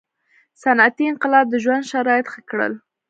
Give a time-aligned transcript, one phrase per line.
[0.61, 2.73] •صنعتي انقلاب د ژوند شرایط ښه کړل.